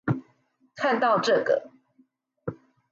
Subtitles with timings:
[0.73, 1.71] 看到這個